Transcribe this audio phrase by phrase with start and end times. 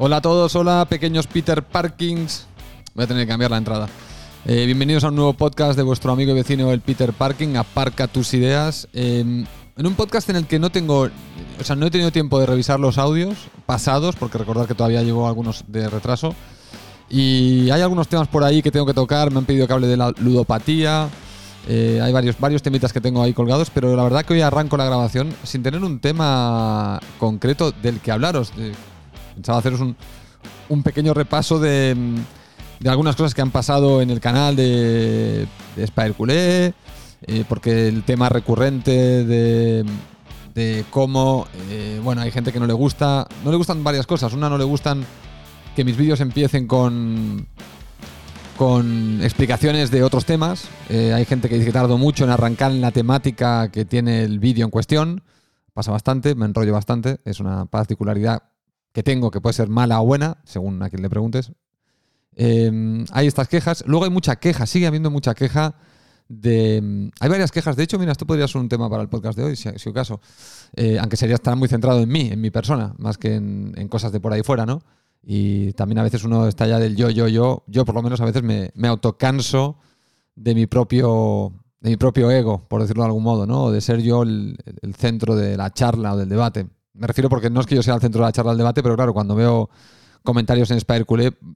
[0.00, 2.46] Hola a todos, hola pequeños Peter Parkings.
[2.94, 3.88] Voy a tener que cambiar la entrada.
[4.46, 7.56] Eh, bienvenidos a un nuevo podcast de vuestro amigo y vecino el Peter Parking.
[7.56, 8.86] Aparca tus ideas.
[8.92, 9.44] Eh,
[9.76, 11.08] en un podcast en el que no tengo,
[11.60, 15.02] o sea, no he tenido tiempo de revisar los audios pasados, porque recordad que todavía
[15.02, 16.32] llevo algunos de retraso.
[17.10, 19.32] Y hay algunos temas por ahí que tengo que tocar.
[19.32, 21.08] Me han pedido que hable de la ludopatía.
[21.66, 24.76] Eh, hay varios, varios temitas que tengo ahí colgados, pero la verdad que hoy arranco
[24.76, 28.52] la grabación sin tener un tema concreto del que hablaros.
[29.38, 31.96] Pensaba haceros un, pequeño repaso de,
[32.80, 36.74] de, algunas cosas que han pasado en el canal de, de Spider Culé,
[37.22, 39.84] eh, porque el tema recurrente de,
[40.54, 44.32] de cómo, eh, bueno, hay gente que no le gusta, no le gustan varias cosas.
[44.32, 45.04] Una, no le gustan
[45.76, 47.46] que mis vídeos empiecen con
[48.56, 50.68] con explicaciones de otros temas.
[50.88, 54.24] Eh, hay gente que dice que tardo mucho en arrancar en la temática que tiene
[54.24, 55.22] el vídeo en cuestión.
[55.74, 57.20] Pasa bastante, me enrollo bastante.
[57.24, 58.42] Es una particularidad
[58.92, 61.52] que tengo que puede ser mala o buena, según a quien le preguntes.
[62.36, 63.84] Eh, hay estas quejas.
[63.86, 65.74] Luego hay mucha queja, sigue habiendo mucha queja
[66.28, 67.10] de...
[67.20, 67.76] Hay varias quejas.
[67.76, 69.92] De hecho, mira, esto podría ser un tema para el podcast de hoy, si, si
[69.92, 70.20] caso.
[70.76, 74.12] Eh, aunque sería estar muy centrado en mí, en mi persona, más que en, cosas
[74.12, 74.82] de por ahí fuera, ¿no?
[75.22, 77.64] Y también a veces uno está ya del yo, yo, yo.
[77.66, 79.78] Yo por lo menos a veces me, me autocanso
[80.34, 83.64] de mi propio de mi propio ego, por decirlo de algún modo, ¿no?
[83.64, 84.56] O de ser yo el,
[84.96, 86.66] centro de la charla o del debate.
[86.94, 88.82] Me refiero porque no es que yo sea el centro de la charla del debate,
[88.82, 89.70] pero claro, cuando veo
[90.22, 91.06] comentarios en Spider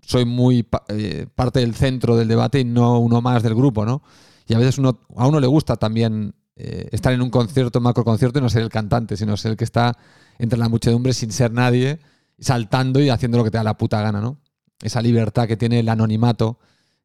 [0.02, 4.02] soy muy eh, parte del centro del debate y no uno más del grupo, ¿no?
[4.46, 8.04] Y a veces uno, a uno le gusta también eh, estar en un concierto, macro
[8.04, 9.96] concierto, y no ser el cantante, sino ser el que está
[10.38, 12.00] entre la muchedumbre sin ser nadie
[12.38, 14.38] saltando y haciendo lo que te da la puta gana, ¿no?
[14.80, 16.58] Esa libertad que tiene el anonimato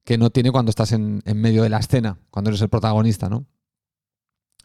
[0.03, 3.29] que no tiene cuando estás en, en, medio de la escena, cuando eres el protagonista,
[3.29, 3.45] ¿no?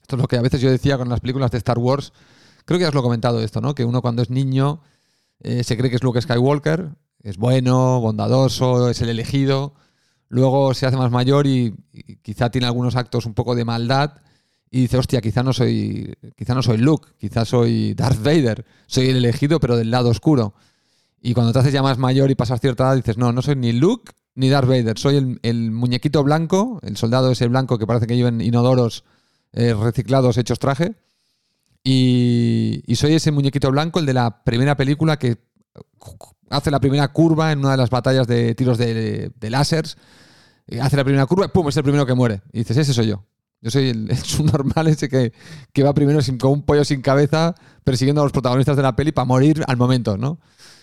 [0.01, 2.13] Esto es lo que a veces yo decía con las películas de Star Wars.
[2.65, 3.75] Creo que ya os lo he comentado esto, ¿no?
[3.75, 4.81] Que uno cuando es niño
[5.41, 6.91] eh, se cree que es Luke Skywalker,
[7.23, 9.75] es bueno, bondadoso, es el elegido.
[10.29, 11.75] Luego se hace más mayor y,
[12.23, 14.15] quizá tiene algunos actos un poco de maldad
[14.71, 19.09] y dice, hostia, quizá no soy, quizá no soy Luke, quizá soy Darth Vader, soy
[19.11, 20.55] el elegido, pero del lado oscuro.
[21.21, 23.57] Y cuando te haces ya más mayor y pasas cierta edad, dices, no, no soy
[23.57, 27.87] ni Luke ni Darth Vader, soy el, el muñequito blanco, el soldado ese blanco que
[27.87, 29.05] parece que llevan inodoros
[29.53, 30.95] eh, reciclados hechos traje.
[31.85, 35.39] Y, soy ese muñequito blanco, el de la primera película que
[36.51, 39.97] hace la primera curva en una de las batallas de tiros de, de láseres.
[40.81, 41.69] Hace la primera curva ¡pum!
[41.69, 42.43] es el primero que muere.
[42.53, 43.25] Y dices, ese soy yo.
[43.61, 45.33] Yo soy el, el subnormal ese que,
[45.73, 47.55] que va primero sin, con un pollo sin cabeza
[47.85, 50.39] persiguiendo a los protagonistas de la peli para morir al momento, ¿no?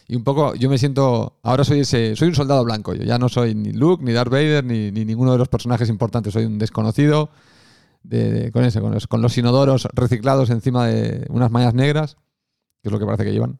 [0.07, 3.19] Y un poco, yo me siento, ahora soy ese, soy un soldado blanco, yo ya
[3.19, 6.45] no soy ni Luke, ni Darth Vader, ni, ni ninguno de los personajes importantes, soy
[6.45, 7.29] un desconocido
[8.51, 12.17] con ese, con los, inodoros reciclados encima de unas mallas negras,
[12.81, 13.59] que es lo que parece que llevan.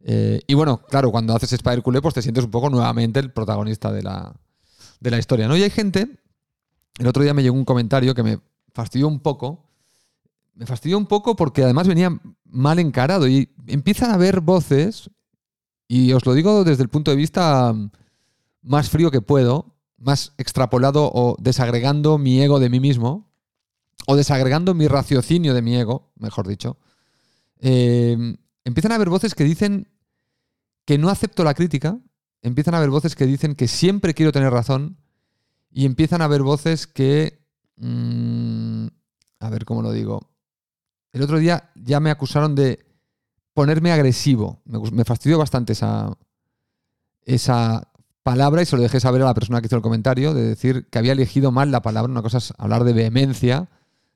[0.00, 3.32] Eh, y bueno, claro, cuando haces Spider Culé, pues te sientes un poco nuevamente el
[3.32, 4.34] protagonista de la,
[5.00, 5.56] de la historia, ¿no?
[5.56, 6.20] Y hay gente
[6.98, 8.40] el otro día me llegó un comentario que me
[8.72, 9.64] fastidió un poco.
[10.54, 15.10] Me fastidió un poco porque además venía mal encarado y empiezan a haber voces,
[15.88, 17.74] y os lo digo desde el punto de vista
[18.62, 23.30] más frío que puedo, más extrapolado o desagregando mi ego de mí mismo,
[24.06, 26.76] o desagregando mi raciocinio de mi ego, mejor dicho.
[27.60, 29.88] Eh, empiezan a haber voces que dicen
[30.84, 31.98] que no acepto la crítica,
[32.42, 34.98] empiezan a haber voces que dicen que siempre quiero tener razón,
[35.70, 37.44] y empiezan a haber voces que...
[37.76, 38.86] Mmm,
[39.40, 40.30] a ver cómo lo digo.
[41.12, 42.86] El otro día ya me acusaron de
[43.52, 44.62] ponerme agresivo.
[44.64, 46.16] Me, me fastidió bastante esa,
[47.22, 47.92] esa
[48.22, 50.86] palabra y se lo dejé saber a la persona que hizo el comentario, de decir
[50.88, 52.10] que había elegido mal la palabra.
[52.10, 53.68] Una cosa es hablar de vehemencia,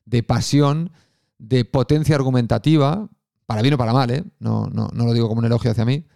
[0.05, 0.93] de pasión,
[1.39, 3.09] de potencia argumentativa,
[3.47, 4.25] para bien o para mal, ¿eh?
[4.39, 6.07] no, lo digo como un elogio hacia mí.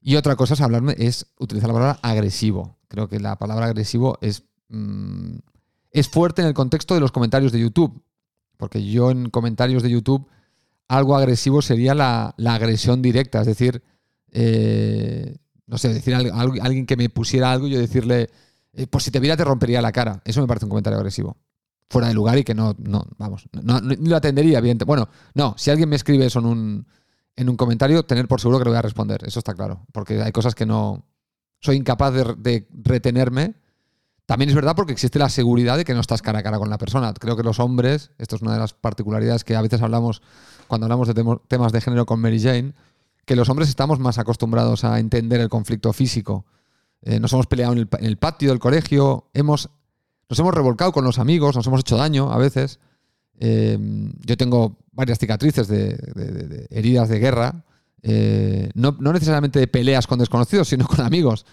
[0.00, 2.78] Y otra cosa es hablarme, es utilizar la palabra agresivo.
[2.88, 5.36] Creo que la palabra agresivo es mmm,
[5.92, 8.02] es fuerte en el contexto de los comentarios de YouTube.
[8.56, 10.26] Porque yo en comentarios de YouTube
[10.88, 13.40] algo agresivo sería la, la agresión directa.
[13.40, 13.82] Es decir,
[14.30, 15.36] eh,
[15.66, 18.30] no sé, decir a, alguien que me pusiera algo y yo decirle,
[18.72, 20.22] eh, pues si te viera te rompería la cara.
[20.24, 21.36] Eso me parece un comentario agresivo.
[21.92, 24.78] Fuera de lugar y que no, no vamos, no, lo atendería, bien.
[24.86, 26.86] Bueno, no, si alguien me escribe eso en un,
[27.36, 29.22] en un comentario, tener por seguro que lo voy a responder.
[29.26, 29.84] Eso está claro.
[29.92, 31.04] Porque hay cosas que no.
[31.60, 33.56] Soy incapaz de, retenerme
[34.24, 36.70] también es verdad porque existe la seguridad de que no estás cara a cara con
[36.70, 37.12] la persona.
[37.12, 40.22] Creo que los hombres, esto es una de las particularidades que a veces hablamos
[40.66, 42.72] cuando hablamos de tem temas de género con Mary Jane,
[43.26, 46.46] que los hombres estamos más acostumbrados a entender el conflicto físico.
[47.02, 49.68] Eh, nos hemos peleado en el, en el, patio del colegio, hemos,
[50.32, 52.80] nos hemos revolcado con los amigos, nos hemos hecho daño a veces.
[53.38, 53.78] Eh,
[54.24, 57.64] yo tengo varias cicatrices de, de, de, de heridas de guerra
[58.02, 61.46] eh, no, no, necesariamente de peleas con desconocidos, sino con amigos,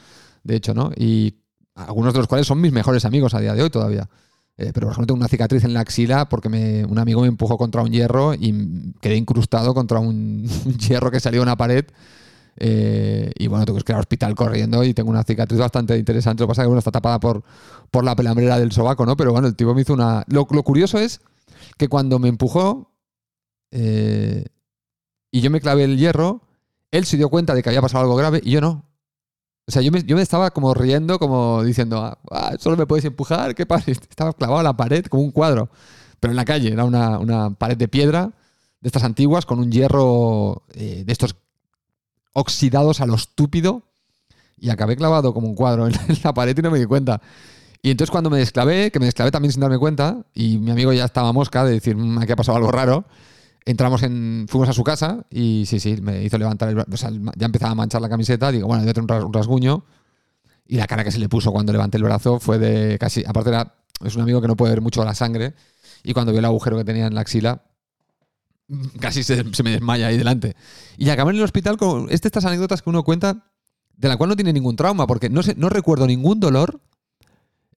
[0.43, 0.91] de hecho, ¿no?
[0.95, 1.35] Y
[1.75, 4.09] algunos de los cuales son mis mejores amigos a día de hoy todavía.
[4.57, 7.27] Eh, pero por ejemplo tengo una cicatriz en la axila porque me, un amigo me
[7.27, 10.45] empujó contra un hierro y quedé incrustado contra un,
[10.77, 11.85] hierro que salió de una pared.
[12.57, 16.41] Eh, y bueno, tengo que ir al hospital corriendo y tengo una cicatriz bastante interesante.
[16.41, 17.43] Lo que pasa es que bueno, está tapada por,
[17.89, 19.15] por la pelambrera del sobaco, ¿no?
[19.15, 20.23] Pero bueno, el tipo me hizo una...
[20.27, 21.21] Lo, curioso es
[21.77, 22.91] que cuando me empujó
[23.71, 24.45] eh,
[25.31, 26.41] y yo me clavé el hierro,
[26.91, 28.85] él se dio cuenta de que había pasado algo grave y yo no.
[29.67, 32.87] O sea, yo me, yo me estaba como riendo, como diciendo, ah, ah solo me
[32.87, 33.91] puedes empujar, ¿qué pasa?
[33.91, 35.69] Estaba clavado a la pared como un cuadro.
[36.19, 38.31] Pero en la calle, era una, una pared de piedra
[38.81, 41.35] de estas antiguas con un hierro eh, de estos
[42.33, 43.83] oxidados a lo estúpido
[44.57, 45.93] y acabé clavado como un cuadro en
[46.23, 47.21] la pared y no me di cuenta.
[47.81, 50.91] Y entonces cuando me desclavé, que me desclavé también sin darme cuenta, y mi amigo
[50.91, 53.05] ya estaba mosca de decir, mm, aquí ha pasado algo raro,
[53.65, 57.11] entramos en, fuimos a su casa y sí, sí, me hizo levantar el o sea,
[57.37, 59.85] ya empezaba a manchar la camiseta, digo, bueno, debe tener un rasguño.
[60.67, 63.49] Y la cara que se le puso cuando levanté el brazo fue de casi, aparte
[63.49, 63.73] era,
[64.03, 65.55] es un amigo que no puede ver mucho la sangre,
[66.03, 67.63] y cuando vio el agujero que tenía en la axila,
[68.99, 70.55] casi se, me desmaya ahí delante.
[70.97, 73.45] Y acabé en el hospital con estas anécdotas que uno cuenta,
[73.95, 76.81] de la cual no tiene ningún trauma, porque no, sé, no recuerdo ningún dolor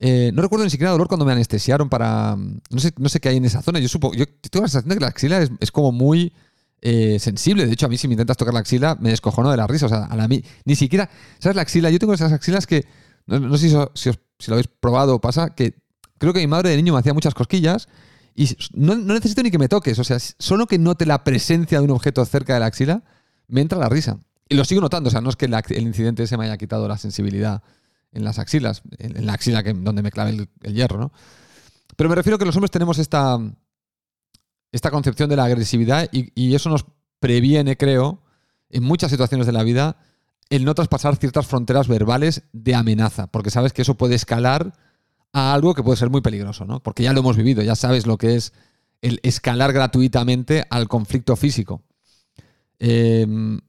[0.05, 2.37] eh, no recuerdo ni siquiera dolor cuando me anestesiaron para.
[2.37, 3.79] No sé, no sé qué hay en esa zona.
[3.79, 4.15] Yo supongo.
[4.17, 6.33] Yo tengo la sensación de que la axila es, como muy
[6.81, 7.67] eh, sensible.
[7.67, 9.87] De hecho, a mí, si me intentas tocar la axila, me descojono de la risa.
[9.87, 11.09] O sea, a la, ni siquiera.
[11.39, 11.55] ¿Sabes?
[11.55, 11.89] La axila.
[11.89, 12.85] Yo tengo esas axilas que.
[13.27, 14.11] No, sé si, si,
[14.50, 15.75] lo habéis probado o pasa, que
[16.19, 17.87] creo que mi madre de niño me hacía muchas cosquillas
[18.34, 19.99] y no, necesito ni que me toques.
[19.99, 23.02] O sea, solo que note la presencia de un objeto cerca de la axila,
[23.49, 24.19] me entra la risa.
[24.49, 25.08] Y lo sigo notando.
[25.08, 27.62] O sea, no es que el incidente se me haya quitado la sensibilidad
[28.12, 31.12] en las axilas, en, la axila que, donde me clave el, hierro, ¿no?
[31.96, 33.38] Pero me refiero a que los hombres tenemos esta,
[34.70, 36.87] esta concepción de la agresividad y, eso nos
[37.20, 38.23] previene, creo,
[38.70, 39.96] en muchas situaciones de la vida,
[40.50, 44.75] el no traspasar ciertas fronteras verbales de amenaza, porque sabes que eso puede escalar
[45.32, 46.82] a algo que puede ser muy peligroso, ¿no?
[46.82, 48.52] Porque ya lo hemos vivido, ya sabes lo que es
[49.00, 51.82] el escalar gratuitamente al conflicto físico.
[52.79, 53.61] Em,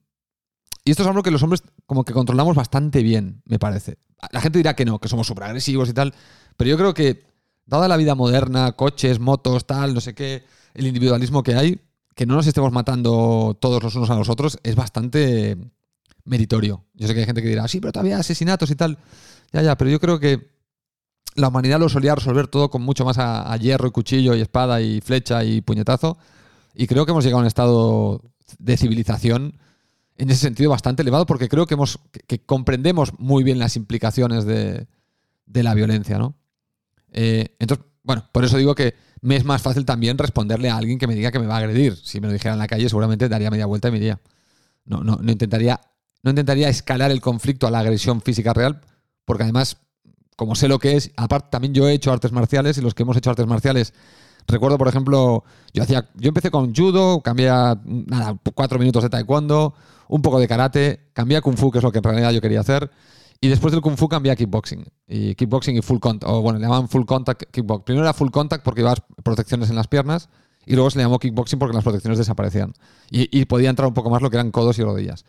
[0.86, 3.98] y esto es algo que los hombres como que controlamos bastante bien, me parece.
[4.32, 6.14] La gente dirá que no, que somos súper agresivos y tal,
[6.58, 7.26] pero yo creo que,
[7.66, 10.44] dada la vida moderna, coches, motos, tal, no sé qué,
[10.74, 11.82] el individualismo que hay,
[12.16, 15.58] que no nos estemos matando todos los unos a los otros es bastante
[16.26, 16.86] meritorio.
[16.94, 18.98] Yo sé que hay gente que dirá, sí, pero todavía asesinatos y tal.
[19.52, 20.52] Ya, ya, pero yo creo que
[21.36, 24.82] la humanidad lo solía resolver todo con mucho más a, hierro y cuchillo y espada
[24.82, 26.18] y flecha y puñetazo.
[26.74, 28.22] Y creo que hemos llegado a un estado
[28.60, 29.58] de civilización
[30.18, 34.46] en ese sentido bastante elevado porque creo que, hemos, que, comprendemos muy bien las implicaciones
[34.46, 34.88] de,
[35.48, 36.36] la violencia, ¿no?
[37.12, 41.00] Eh, entonces, bueno, por eso digo que me es más fácil también responderle a alguien
[41.00, 41.96] que me diga que me va a agredir.
[41.96, 44.20] Si me lo dijera en la calle, seguramente daría media vuelta y me iría.
[44.86, 45.80] No, no, no, intentaría,
[46.24, 48.82] no intentaría escalar el conflicto a la agresión física real,
[49.24, 49.78] porque además,
[50.36, 53.04] como sé lo que es, aparte también yo he hecho artes marciales y los que
[53.04, 53.94] hemos hecho artes marciales
[54.48, 55.44] Recuerdo, por ejemplo,
[55.74, 59.74] yo hacía, yo empecé con judo, cambié a nada, cuatro minutos de taekwondo,
[60.10, 62.42] un poco de karate, cambié a kung fu, que es lo que en realidad yo
[62.42, 62.92] quería hacer,
[63.40, 64.86] y después del kung fu cambié a kickboxing.
[65.08, 67.86] Y kickboxing y full contact, o bueno, le llamaban full contact kickboxing.
[67.86, 70.30] Primero era full contact porque llevabas protecciones en las piernas,
[70.66, 72.74] y luego se le llamó kickboxing porque las protecciones desaparecían.
[73.10, 75.26] Y, podía entrar un poco más lo que eran codos y rodillas.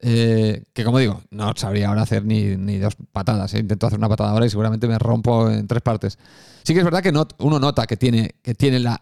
[0.00, 3.54] Eh, que como digo, no sabría ahora hacer ni, ni dos patadas.
[3.54, 3.58] ¿eh?
[3.58, 6.18] Intento hacer una patada ahora y seguramente me rompo en tres partes.
[6.62, 9.00] Sí que es verdad que uno nota que tiene, que tiene la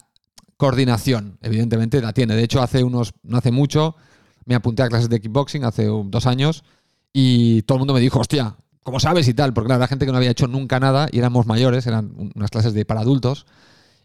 [0.57, 2.37] coordinación, evidentemente la tiene.
[2.37, 3.97] De hecho, hace unos, no hace mucho,
[4.45, 6.65] me apunté a clases de kickboxing hace dos años
[7.13, 9.53] y todo el mundo me dijo, hostia, ¿cómo sabes y tal?
[9.53, 12.51] Porque claro, era gente que no había hecho nunca nada y éramos mayores, eran unas
[12.51, 13.47] clases de para adultos.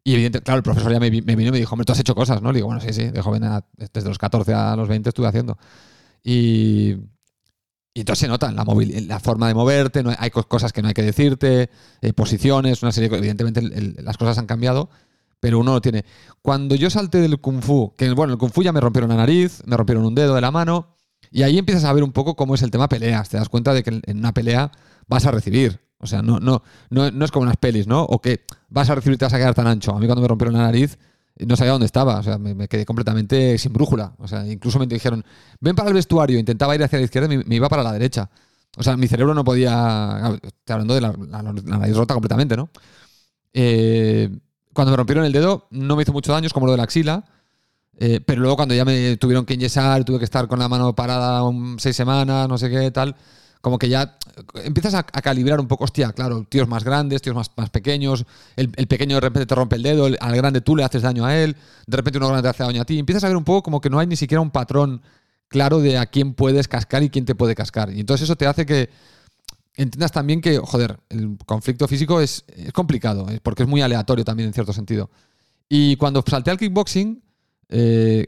[0.03, 2.15] Y evidentemente, claro, el profesor ya me, vino y me dijo, hombre, tú has hecho
[2.15, 2.51] cosas, ¿no?
[2.51, 3.43] Le digo, bueno, sí, sí, de joven,
[3.77, 5.57] desde los 14 a los 20 estuve haciendo.
[6.23, 6.95] Y,
[7.93, 11.01] entonces se nota la, la forma de moverte, no hay, cosas que no hay que
[11.01, 11.69] decirte,
[12.01, 13.61] eh, posiciones, una serie de Evidentemente
[14.01, 14.89] las cosas han cambiado,
[15.39, 16.05] pero uno lo tiene.
[16.41, 19.17] Cuando yo salté del Kung Fu, que bueno, el Kung Fu ya me rompieron la
[19.17, 20.95] nariz, me rompieron un dedo de la mano,
[21.31, 23.29] y ahí empiezas a ver un poco cómo es el tema peleas.
[23.29, 24.71] Te das cuenta de que en una pelea
[25.07, 25.79] vas a recibir.
[25.99, 28.03] O sea, no, no, no, no es como unas pelis, ¿no?
[28.03, 29.93] O que vas a recibir y te vas a quedar tan ancho.
[29.93, 30.97] A mí cuando me rompieron la nariz,
[31.39, 34.13] no sabía dónde estaba, o sea, me, quedé completamente sin brújula.
[34.17, 35.23] O sea, incluso me dijeron,
[35.59, 38.29] ven para el vestuario, intentaba ir hacia la izquierda y me, iba para la derecha.
[38.77, 40.37] O sea, mi cerebro no podía.
[40.43, 42.69] Estoy hablando de la, nariz rota completamente, ¿no?
[43.53, 44.29] Eh,
[44.73, 47.23] cuando me rompieron el dedo, no me hizo mucho daño, como lo de la axila.
[47.97, 50.93] Eh, pero luego, cuando ya me tuvieron que inyesar, tuve que estar con la mano
[50.95, 51.41] parada
[51.77, 53.15] seis semanas, no sé qué, tal
[53.61, 54.17] como que ya
[54.63, 58.25] empiezas a, calibrar un poco, hostia, claro, tíos más grandes, tíos más, más pequeños,
[58.55, 61.37] el, pequeño de repente te rompe el dedo, al grande tú le haces daño a
[61.37, 63.63] él, de repente uno grande te hace daño a ti, empiezas a ver un poco
[63.63, 65.01] como que no hay ni siquiera un patrón
[65.49, 67.91] claro de a quién puedes cascar y quién te puede cascar.
[67.91, 68.89] Y entonces eso te hace que
[69.75, 74.53] entiendas también que, joder, el conflicto físico es, complicado, porque es muy aleatorio también en
[74.53, 75.09] cierto sentido.
[75.67, 77.21] Y cuando salté al kickboxing,
[77.69, 78.27] eh,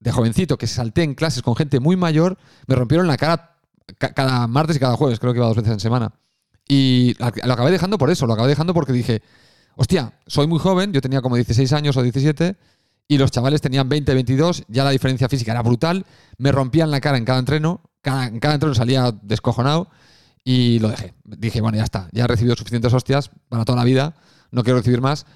[0.00, 3.55] de jovencito, que salté en clases con gente muy mayor, me rompieron la cara
[3.98, 6.12] cada martes y cada jueves, creo que iba dos veces en semana.
[6.68, 9.22] Y lo acabé dejando por eso, lo acabé dejando porque dije,
[9.76, 12.56] hostia, soy muy joven, yo tenía como 16 años o 17,
[13.08, 16.04] y los chavales tenían 20, 22, ya la diferencia física era brutal,
[16.38, 19.88] me rompían la cara en cada entreno, cada, en cada entreno salía descojonado
[20.42, 21.14] y lo dejé.
[21.24, 24.16] Dije, bueno, ya está, ya he recibido suficientes hostias para toda la vida,
[24.50, 25.26] no quiero recibir más.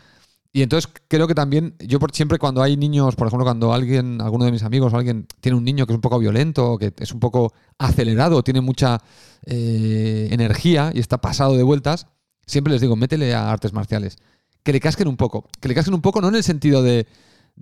[0.52, 4.20] Y entonces creo que también, yo por, siempre cuando hay niños, por ejemplo, cuando alguien,
[4.20, 6.92] alguno de mis amigos o alguien tiene un niño que es un poco violento, que
[6.98, 9.00] es un poco acelerado, tiene mucha
[9.46, 12.08] eh, energía y está pasado de vueltas,
[12.46, 14.16] siempre les digo, métele a artes marciales.
[14.64, 15.48] Que le casquen un poco.
[15.60, 17.06] Que le casquen un poco, no en el sentido de,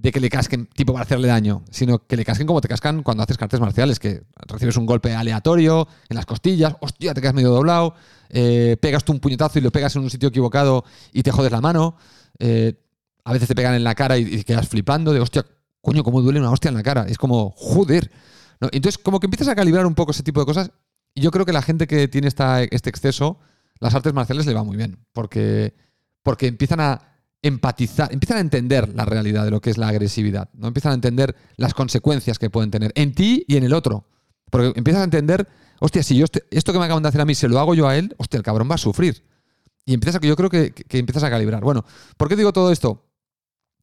[0.01, 3.03] de que le casquen tipo para hacerle daño, sino que le casquen como te cascan
[3.03, 7.35] cuando haces artes marciales, que recibes un golpe aleatorio en las costillas, hostia, te quedas
[7.35, 7.95] medio doblado,
[8.31, 11.51] eh, pegas tú un puñetazo y lo pegas en un sitio equivocado y te jodes
[11.51, 11.97] la mano.
[12.39, 12.75] Eh,
[13.25, 15.45] a veces te pegan en la cara y, quedas flipando de, hostia,
[15.81, 17.07] coño, cómo duele una hostia en la cara.
[17.09, 18.09] Es como, joder.
[18.61, 20.71] Entonces, como que empiezas a calibrar un poco ese tipo de cosas.
[21.13, 23.41] Y yo creo que la gente que tiene este exceso,
[23.81, 25.05] las artes marciales le va muy bien.
[25.13, 25.75] Porque,
[26.23, 30.49] porque empiezan a empatizar, empiezan a entender la realidad de lo que es la agresividad.
[30.55, 30.69] ¿no?
[30.69, 34.07] Empiezan a entender las consecuencias que pueden tener en ti y en el otro.
[34.51, 35.49] Porque empiezas a entender,
[35.81, 37.89] hostia, si yo esto que me acaban de hacer a mí se lo hago yo
[37.89, 39.25] a él, hostia, el cabrón va a sufrir.
[39.85, 41.63] Y empiezas, yo creo que, empiezas a calibrar.
[41.63, 41.85] Bueno,
[42.17, 43.07] ¿por qué digo todo esto?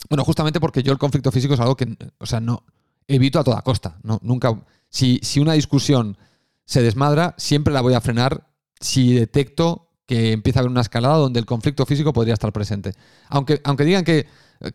[0.09, 2.63] Bueno, justamente porque yo el conflicto físico es algo que, o sea, no
[3.07, 3.97] evito a toda costa.
[4.03, 4.59] No, nunca.
[4.89, 6.17] Si, si una discusión
[6.65, 8.47] se desmadra, siempre la voy a frenar
[8.79, 12.93] si detecto que empieza a haber una escalada donde el conflicto físico podría estar presente.
[13.29, 14.27] Aunque, aunque digan que,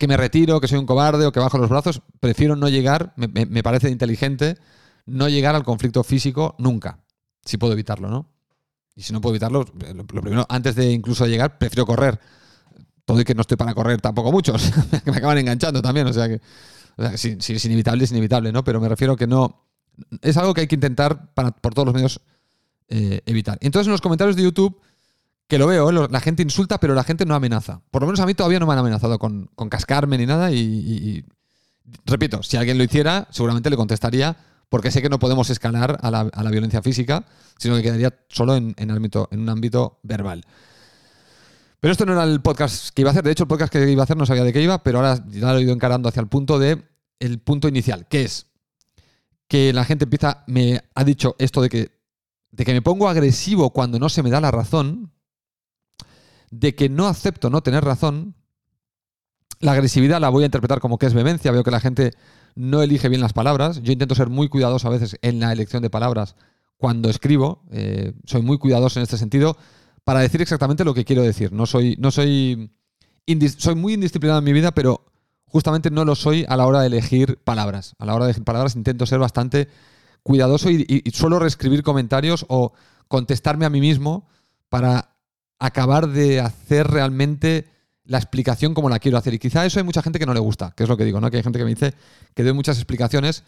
[0.07, 3.29] me retiro, que soy un cobarde o que bajo los brazos, prefiero no llegar, me,
[3.29, 4.57] me parece inteligente,
[5.07, 6.99] no llegar al conflicto físico nunca,
[7.45, 8.29] si puedo evitarlo, ¿no?
[9.01, 12.21] Y si no puedo evitarlo, lo, primero, antes de incluso llegar, prefiero correr.
[13.05, 14.71] Todo y que no estoy para correr tampoco muchos,
[15.05, 16.07] que me acaban enganchando también.
[16.07, 16.41] O sea que,
[17.17, 18.63] si, es inevitable, es inevitable, ¿no?
[18.63, 19.67] Pero me refiero que no.
[20.23, 22.21] Es algo que hay que intentar para, por todos los medios
[22.89, 23.59] eh, evitar.
[23.63, 24.81] Entonces, en los comentarios de YouTube,
[25.51, 26.09] que lo veo, ¿eh?
[26.11, 27.83] la gente insulta, pero la gente no amenaza.
[27.91, 30.51] Por lo menos a mí todavía no me han amenazado con, cascarme ni nada.
[30.51, 31.23] y
[32.07, 34.37] repito, si alguien lo hiciera, seguramente le contestaría
[34.71, 37.25] porque sé que no podemos escalar a la, violencia física,
[37.59, 40.45] sino que quedaría solo en, ámbito, en un ámbito verbal.
[41.81, 43.25] Pero esto no era el podcast que iba a hacer.
[43.25, 45.25] De hecho, el podcast que iba a hacer no sabía de qué iba, pero ahora
[45.29, 46.83] ya lo he ido encarando hacia el punto de
[47.19, 48.47] el punto inicial, que es
[49.49, 51.91] que la gente empieza, me ha dicho esto de que,
[52.53, 55.13] de que me pongo agresivo cuando no se me da la razón,
[56.51, 58.35] de que no acepto no tener razón.
[59.61, 61.53] La agresividad la voy a interpretar como que es vehemencia.
[61.53, 62.13] Veo que la gente
[62.55, 63.83] no elige bien las palabras.
[63.83, 66.35] Yo intento ser muy cuidadoso a veces en la elección de palabras
[66.77, 67.63] cuando escribo.
[67.71, 69.57] Eh, soy muy cuidadoso en este sentido
[70.05, 71.53] para decir exactamente lo que quiero decir.
[71.53, 72.73] No soy, no soy,
[73.59, 75.07] soy muy indisciplinado en mi vida, pero
[75.45, 77.95] justamente no lo soy a la hora de elegir palabras.
[77.99, 79.69] A la hora de elegir palabras intento ser bastante
[80.23, 82.73] cuidadoso y, y suelo reescribir comentarios o
[83.09, 84.27] contestarme a mí mismo
[84.69, 85.10] para
[85.61, 87.67] acabar de hacer realmente
[88.05, 89.35] la explicación como la quiero hacer.
[89.35, 91.21] Y quizá eso hay mucha gente que no le gusta, que es lo que digo,
[91.21, 91.31] ¿no?
[91.31, 91.95] Que hay gente que me dice
[92.35, 93.45] que doy muchas explicaciones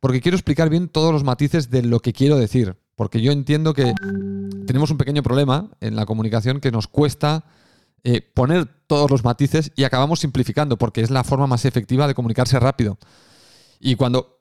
[0.00, 2.76] porque quiero explicar bien todos los matices de lo que quiero decir.
[2.94, 3.92] Porque yo entiendo que
[4.66, 7.44] tenemos un pequeño problema en la comunicación que nos cuesta
[8.04, 12.14] eh, poner todos los matices y acabamos simplificando, porque es la forma más efectiva de
[12.14, 12.98] comunicarse rápido.
[13.80, 14.35] Y cuando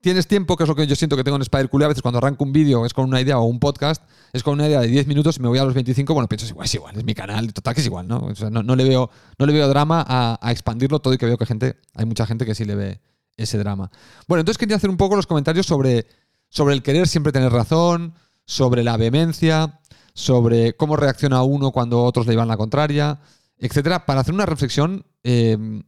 [0.00, 2.02] tienes tiempo, que es lo que yo siento que tengo en Spider Cool, a veces
[2.02, 4.02] cuando arranco un vídeo es con una idea o un podcast,
[4.32, 6.46] es con una idea de 10 minutos y me voy a los 25, bueno, pienso,
[6.46, 8.18] igual, es igual, es mi canal, total que es igual, ¿no?
[8.18, 11.36] O sea, no, le, veo, no le veo drama a, expandirlo todo y que veo
[11.36, 13.00] que gente, hay mucha gente que sí le ve
[13.36, 13.90] ese drama.
[14.26, 16.06] Bueno, entonces quería hacer un poco los comentarios sobre,
[16.48, 18.14] sobre el querer siempre tener razón,
[18.44, 19.80] sobre la vehemencia,
[20.14, 23.20] sobre cómo reacciona uno cuando otros le iban la contraria,
[23.58, 25.82] etcétera, para hacer una reflexión eh,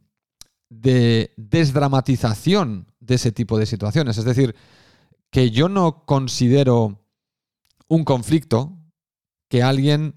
[0.71, 4.17] de desdramatización de ese tipo de situaciones.
[4.17, 4.55] Es decir,
[5.29, 7.01] que yo no considero
[7.89, 8.77] un conflicto
[9.49, 10.15] que alguien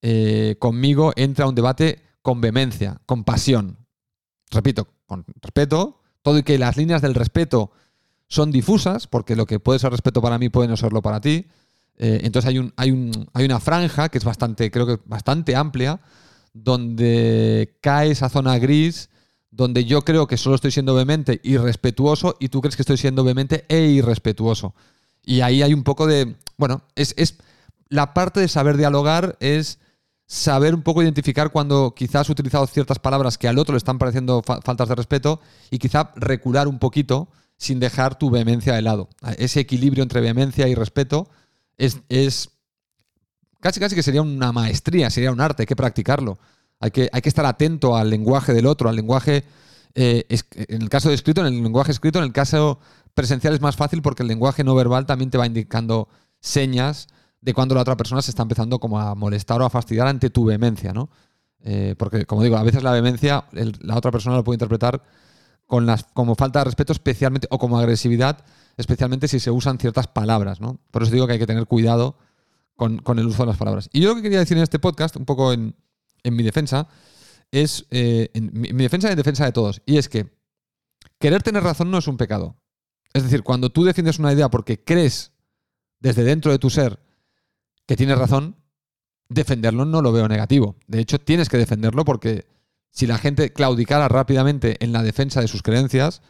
[0.00, 3.76] eh, conmigo entre a un debate con vehemencia, con pasión.
[4.52, 7.72] Repito, con respeto, todo y que las líneas del respeto
[8.28, 11.46] son difusas, porque lo que puede ser respeto para mí puede no serlo para ti.
[11.96, 15.56] Eh, entonces hay, un, hay, un, hay una franja que es bastante, creo que bastante
[15.56, 16.00] amplia,
[16.52, 19.10] donde cae esa zona gris
[19.50, 22.96] donde yo creo que solo estoy siendo vehemente y respetuoso y tú crees que estoy
[22.96, 24.74] siendo vehemente e irrespetuoso.
[25.24, 27.14] Y ahí hay un poco de, bueno, es,
[27.88, 29.78] la parte de saber dialogar es
[30.26, 33.98] saber un poco identificar cuando quizás has utilizado ciertas palabras que al otro le están
[33.98, 35.40] pareciendo faltas de respeto
[35.70, 39.08] y quizá recular un poquito sin dejar tu vehemencia de lado.
[39.38, 41.28] Ese equilibrio entre vehemencia y respeto
[41.78, 42.50] es, es
[43.60, 46.38] casi casi que sería una maestría, sería un arte, hay que practicarlo.
[46.80, 49.44] Hay que, hay que estar atento al lenguaje del otro, al lenguaje,
[49.94, 52.78] eh, en el caso de escrito, en el lenguaje escrito, en el caso
[53.14, 56.08] presencial es más fácil porque el lenguaje no verbal también te va indicando
[56.40, 57.08] señas
[57.40, 60.30] de cuando la otra persona se está empezando como a molestar o a fastidiar ante
[60.30, 61.10] tu vehemencia, ¿no?
[61.60, 65.02] Eh, porque, como digo, a veces la vehemencia, la otra persona lo puede interpretar
[65.66, 68.44] con las, como falta de respeto especialmente, o como agresividad,
[68.76, 70.78] especialmente si se usan ciertas palabras, ¿no?
[70.90, 72.16] Por eso digo que hay que tener cuidado
[72.76, 73.90] con, con el uso de las palabras.
[73.92, 75.74] Y yo lo que quería decir en este podcast, un poco en,
[76.22, 76.88] en mi defensa,
[77.50, 79.82] es eh, en mi, defensa y en defensa de todos.
[79.86, 80.26] Y es que
[81.18, 82.56] querer tener razón no es un pecado.
[83.12, 85.32] Es decir, cuando tú defiendes una idea porque crees
[86.00, 87.00] desde dentro de tu ser
[87.86, 88.56] que tienes razón,
[89.28, 90.76] defenderlo no lo veo negativo.
[90.86, 92.46] De hecho, tienes que defenderlo porque
[92.90, 96.22] si la gente claudicara rápidamente en la defensa de sus creencias,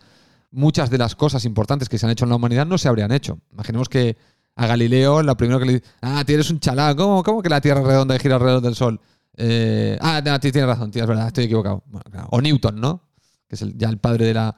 [0.50, 3.12] muchas de las cosas importantes que se han hecho en la humanidad no se habrían
[3.12, 3.40] hecho.
[3.52, 4.16] Imaginemos que
[4.56, 7.60] a Galileo, lo primero que le dice, ah, tienes un chalá, ¿cómo, ¿cómo, que la
[7.60, 9.00] Tierra es redonda y gira alrededor del Sol?
[9.40, 11.84] Eh, ah, tienes razón, tienes verdad, estoy equivocado.
[12.30, 13.08] O Newton, ¿no?
[13.48, 14.56] Que es ya el padre de la,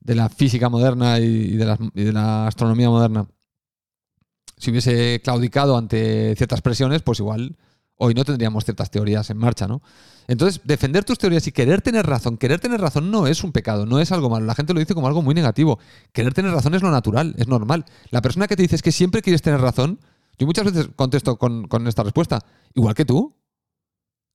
[0.00, 3.26] de la física moderna y de la, y de la astronomía moderna.
[4.56, 7.56] Si hubiese claudicado ante ciertas presiones, pues igual
[7.98, 9.82] hoy no tendríamos ciertas teorías en marcha, ¿no?
[10.26, 13.86] Entonces, defender tus teorías y querer tener razón, querer tener razón no es un pecado,
[13.86, 14.46] no es algo malo.
[14.46, 15.78] La gente lo dice como algo muy negativo.
[16.12, 17.84] Querer tener razón es lo natural, es normal.
[18.10, 20.00] La persona que te dice es que siempre quieres tener razón,
[20.38, 22.40] yo muchas veces contesto con, esta respuesta,
[22.74, 23.34] igual que tú.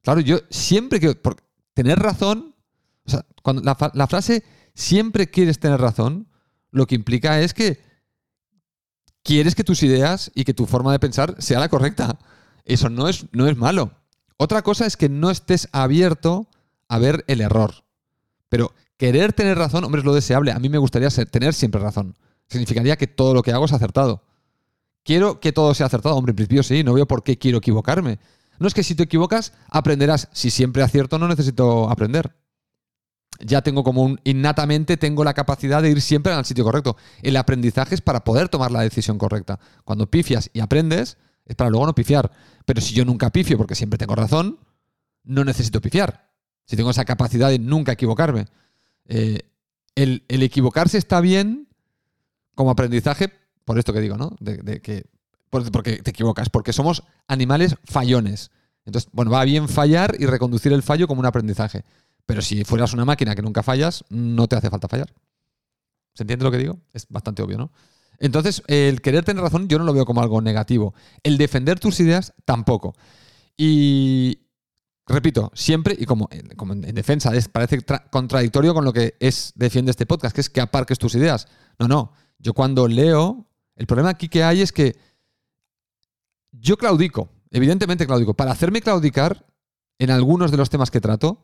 [0.03, 1.37] Claro, yo siempre por
[1.73, 2.53] tener razón,
[3.05, 4.43] o sea, cuando la, la frase
[4.75, 6.27] siempre quieres tener razón,
[6.71, 7.79] lo que implica es que
[9.23, 12.19] quieres que tus ideas y que tu forma de pensar sea la correcta.
[12.65, 13.91] Eso no es, no es malo.
[14.37, 16.47] Otra cosa es que no estés abierto
[16.87, 17.83] a ver el error.
[18.49, 20.51] Pero querer tener razón, hombre, es lo deseable.
[20.51, 22.15] A mí me gustaría tener siempre razón.
[22.47, 24.23] Significaría que todo lo que hago es acertado.
[25.03, 26.15] Quiero que todo sea acertado.
[26.15, 28.19] Hombre, en principio sí, no veo por qué quiero equivocarme.
[28.59, 30.29] No es que si te equivocas, aprenderás.
[30.31, 32.35] Si siempre acierto, no necesito aprender.
[33.39, 36.95] Ya tengo como un innatamente tengo la capacidad de ir siempre al sitio correcto.
[37.21, 39.59] El aprendizaje es para poder tomar la decisión correcta.
[39.83, 42.31] Cuando pifias y aprendes, es para luego no pifiar.
[42.65, 44.59] Pero si yo nunca pifio porque siempre tengo razón,
[45.23, 46.31] no necesito pifiar.
[46.65, 48.45] Si tengo esa capacidad de nunca equivocarme.
[49.05, 49.39] Eh,
[49.95, 51.67] el, equivocarse está bien
[52.55, 53.31] como aprendizaje,
[53.65, 54.35] por esto que digo, ¿no?
[54.39, 55.05] De, que,
[55.71, 58.51] porque te equivocas, porque somos animales fallones.
[58.85, 61.83] Entonces, bueno, va bien fallar y reconducir el fallo como un aprendizaje.
[62.25, 65.13] Pero si fueras una máquina que nunca fallas, no te hace falta fallar.
[66.13, 66.79] ¿Se entiende lo que digo?
[66.93, 67.71] Es bastante obvio, ¿no?
[68.19, 70.93] Entonces, el querer tener razón yo no lo veo como algo negativo.
[71.23, 72.95] El defender tus ideas tampoco.
[73.57, 74.39] Y
[75.07, 77.79] repito, siempre, y como, en defensa, parece
[78.11, 81.47] contradictorio con lo que es defiende este podcast, que es que aparques tus ideas.
[81.79, 82.13] No, no.
[82.37, 84.95] Yo cuando leo, el problema aquí que hay es que
[86.53, 88.33] yo claudico, evidentemente claudico.
[88.33, 89.45] Para hacerme claudicar
[89.99, 91.43] en algunos de los temas que trato,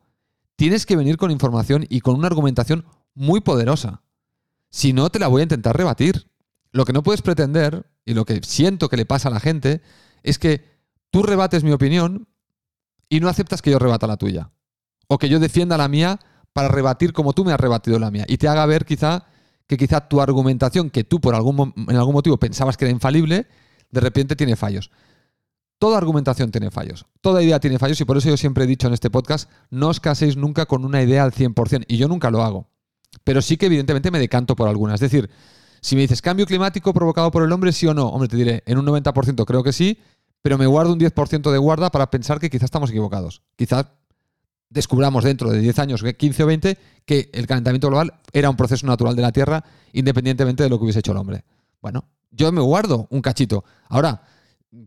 [0.55, 4.01] tienes que venir con información y con una argumentación muy poderosa.
[4.69, 6.29] Si no, te la voy a intentar rebatir
[6.71, 9.81] lo que no puedes pretender, y lo que siento que le pasa a la gente,
[10.23, 10.65] es que
[11.11, 12.27] tú rebates mi opinión
[13.07, 14.51] y no aceptas que yo rebata la tuya.
[15.07, 16.19] O que yo defienda la mía
[16.53, 18.25] para rebatir como tú me has rebatido la mía.
[18.27, 19.25] Y te haga ver quizá
[19.67, 23.47] que quizá tu argumentación, que tú por algún, en algún motivo pensabas que era infalible,
[23.91, 24.91] de repente tiene fallos.
[25.77, 28.87] Toda argumentación tiene fallos, toda idea tiene fallos y por eso yo siempre he dicho
[28.87, 32.31] en este podcast, no os caséis nunca con una idea al 100% y yo nunca
[32.31, 32.67] lo hago.
[33.23, 34.95] Pero sí que evidentemente me decanto por algunas.
[34.95, 35.29] Es decir,
[35.81, 38.63] si me dices cambio climático provocado por el hombre, sí o no, hombre, te diré,
[38.65, 39.99] en un 90% creo que sí,
[40.41, 43.41] pero me guardo un 10% de guarda para pensar que quizás estamos equivocados.
[43.55, 43.85] Quizás
[44.69, 48.85] descubramos dentro de 10 años, 15 o 20, que el calentamiento global era un proceso
[48.85, 51.43] natural de la Tierra, independientemente de lo que hubiese hecho el hombre.
[51.81, 53.63] Bueno, yo me guardo un cachito.
[53.87, 54.21] Ahora,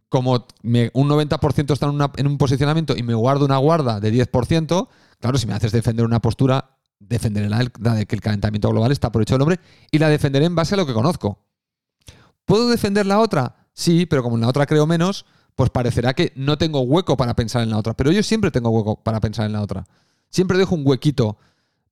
[0.09, 5.39] como un 90% está en, un posicionamiento y me guardo una guarda de 10%, claro,
[5.39, 6.77] si me haces defender una postura
[7.09, 7.59] defenderé la,
[7.95, 10.75] de que el calentamiento global está por hecho del hombre y la defenderé en base
[10.75, 11.39] a lo que conozco.
[12.45, 13.57] ¿Puedo defender la otra?
[13.73, 15.25] Sí, pero como en la otra creo menos,
[15.55, 17.95] pues parecerá que no tengo hueco para pensar en la otra.
[17.95, 19.87] Pero yo siempre tengo hueco para pensar en la otra.
[20.29, 21.39] Siempre dejo un huequito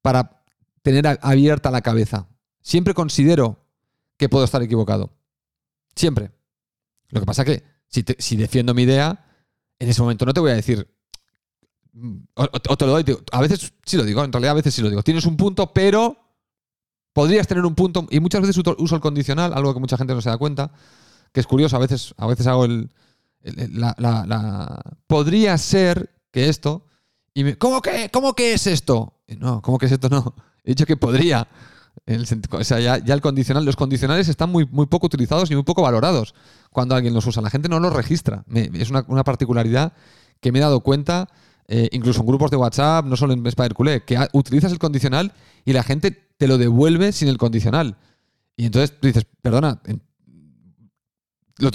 [0.03, 0.43] para
[0.83, 2.27] tener abierta la cabeza.
[2.63, 3.59] Siempre considero
[4.17, 5.11] que puedo estar equivocado.
[5.95, 6.31] Siempre.
[7.09, 9.27] Lo que pasa que si, si defiendo mi idea,
[9.79, 10.89] en ese momento no te voy a decir,
[12.35, 14.89] o, te lo doy, a veces sí lo digo, en realidad a veces sí lo
[14.89, 15.03] digo.
[15.03, 16.17] Tienes un punto, pero
[17.13, 20.23] podrías tener un punto, y muchas veces uso el condicional, algo que mucha gente no
[20.23, 20.73] se da cuenta,
[21.33, 22.91] que es curioso, a veces, a veces hago el...
[23.43, 26.87] la, podría ser que esto,
[27.35, 29.15] y me, ¿cómo, que, ¿cómo que es esto?
[29.39, 30.09] No, ¿cómo que es esto?
[30.11, 31.49] No, he dicho que podría.
[32.51, 35.83] O sea, ya, el condicional, los condicionales están muy, muy poco utilizados y muy poco
[35.83, 36.35] valorados
[36.71, 37.43] cuando alguien los usa.
[37.43, 38.45] La gente no los registra.
[38.53, 39.93] es una, particularidad
[40.41, 41.29] que me he dado cuenta,
[41.69, 45.33] eh, incluso en grupos de WhatsApp, no solo en Spider que utilizas el condicional
[45.65, 47.97] y la gente te lo devuelve sin el condicional.
[48.57, 49.81] Y entonces tú dices, perdona,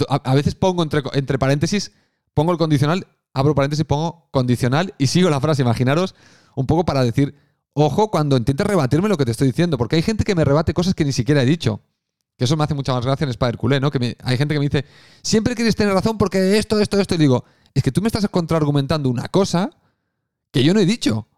[0.08, 1.92] a, veces pongo entre, entre paréntesis,
[2.34, 5.62] pongo el condicional, abro paréntesis, pongo condicional y sigo la frase.
[5.62, 6.14] Imaginaros
[6.54, 7.34] un poco para decir,
[7.84, 10.72] ojo cuando intentes rebatirme lo que te estoy diciendo, porque hay gente que me rebate
[10.72, 11.82] cosas que ni siquiera he dicho.
[12.38, 13.90] Que eso me hace mucha más gracia en Spider Culé, ¿no?
[13.90, 14.84] Que hay gente que me dice,
[15.22, 17.14] siempre quieres tener razón porque esto, esto, esto.
[17.14, 19.70] Y digo, es que tú me estás contraargumentando una cosa
[20.50, 21.28] que yo no he dicho.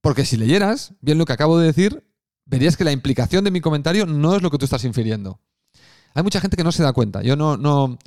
[0.00, 2.04] Porque si leyeras bien lo que acabo de decir,
[2.44, 5.40] verías que la implicación de mi comentario no es lo que tú estás infiriendo.
[6.14, 7.22] Hay mucha gente que no se da cuenta.
[7.22, 7.98] Yo no, no,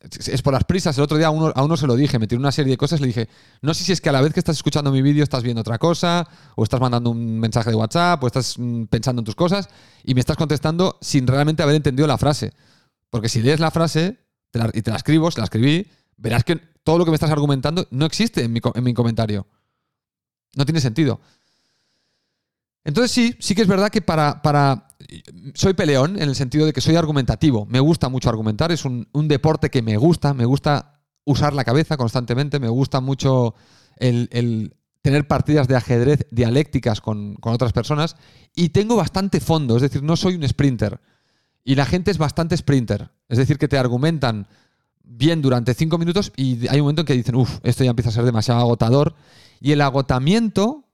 [0.00, 0.96] es por las prisas.
[0.96, 2.76] El otro día a uno, a uno se lo dije, me tiró una serie de
[2.76, 3.28] cosas, le dije,
[3.62, 5.60] no sé si es que a la vez que estás escuchando mi vídeo estás viendo
[5.60, 9.34] otra cosa, o estás mandando un mensaje de WhatsApp, o estás mm, pensando en tus
[9.34, 9.68] cosas,
[10.04, 12.52] y me estás contestando sin realmente haber entendido la frase.
[13.10, 14.18] Porque si lees la frase
[14.72, 17.86] y te la escribo, se la escribí, verás que todo lo que me estás argumentando
[17.90, 19.46] no existe en mi, en mi comentario.
[20.54, 21.20] No tiene sentido.
[22.84, 24.87] Entonces sí, sí que es verdad que para, para...
[25.54, 27.66] Soy peleón en el sentido de que soy argumentativo.
[27.66, 31.96] Me gusta mucho argumentar, es un, deporte que me gusta, me gusta usar la cabeza
[31.96, 33.54] constantemente, me gusta mucho
[33.96, 38.16] el, tener partidas de ajedrez dialécticas con, otras personas
[38.56, 41.00] y tengo bastante fondo, es decir, no soy un sprinter.
[41.64, 44.48] Y la gente es bastante sprinter, es decir, que te argumentan
[45.04, 48.10] bien durante cinco minutos y hay un momento en que dicen, uff, esto ya empieza
[48.10, 49.14] a ser demasiado agotador.
[49.60, 50.84] Y el agotamiento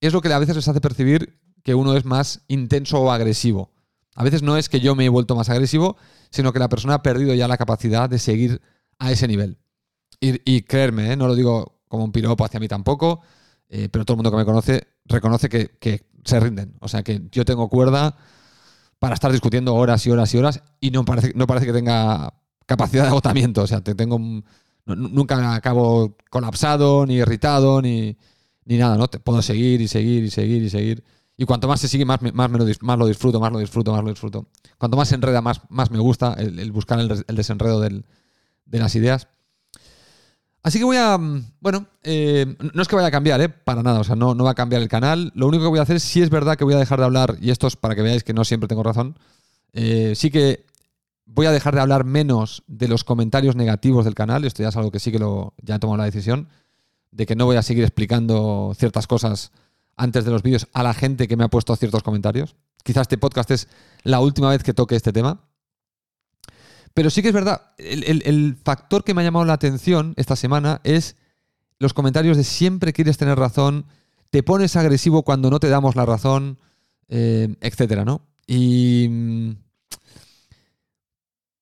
[0.00, 3.72] es lo que a veces les hace percibir que uno es más intenso o agresivo.
[4.14, 5.96] A veces no es que yo me he vuelto más agresivo,
[6.30, 8.60] sino que la persona ha perdido ya la capacidad de seguir
[8.98, 9.58] a ese nivel.
[10.20, 11.16] Y, creerme, ¿eh?
[11.16, 13.22] no lo digo como un piropo hacia mí tampoco,
[13.70, 16.76] eh, pero todo el mundo que me conoce reconoce que, se rinden.
[16.80, 18.14] O sea que yo tengo cuerda
[18.98, 22.34] para estar discutiendo horas y horas y horas y no parece, que tenga
[22.66, 23.62] capacidad de agotamiento.
[23.62, 24.18] O sea, te tengo,
[24.84, 28.18] nunca acabo colapsado, ni irritado, ni,
[28.66, 29.08] ni nada, ¿no?
[29.08, 31.04] Te puedo seguir y seguir y seguir y seguir.
[31.40, 34.46] Y cuanto más se sigue, más, más, lo, disfruto, más lo disfruto, más lo disfruto.
[34.76, 38.02] Cuanto más se enreda, más, más me gusta el, buscar el, desenredo de
[38.66, 39.26] las ideas.
[40.62, 41.18] Así que voy a.
[41.60, 43.48] Bueno, eh, no es que vaya a cambiar, ¿eh?
[43.48, 45.32] Para nada, o sea, no, no va a cambiar el canal.
[45.34, 47.38] Lo único que voy a hacer, si es verdad que voy a dejar de hablar,
[47.40, 49.18] y esto es para que veáis que no siempre tengo razón,
[49.72, 50.66] eh, sí que
[51.24, 54.44] voy a dejar de hablar menos de los comentarios negativos del canal.
[54.44, 56.48] Esto ya es algo que sí que lo, ya he tomado la decisión
[57.12, 59.52] de que no voy a seguir explicando ciertas cosas
[59.96, 62.56] antes de los vídeos a la gente que me ha puesto ciertos comentarios.
[62.82, 63.68] Quizás este podcast es
[64.02, 65.40] la última vez que toque este tema.
[66.94, 70.80] Pero sí que es verdad, el, factor que me ha llamado la atención esta semana
[70.84, 71.16] es
[71.78, 73.86] los comentarios de siempre quieres tener razón,
[74.30, 76.58] te pones agresivo cuando no te damos la razón,
[77.08, 78.26] eh, etcétera, ¿no?
[78.46, 79.50] Y mm,